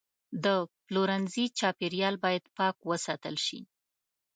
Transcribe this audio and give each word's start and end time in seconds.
د 0.43 0.45
پلورنځي 0.85 1.45
چاپیریال 1.59 2.15
باید 2.23 2.43
پاک 2.57 2.75
وساتل 2.89 3.35
شي. 3.45 3.61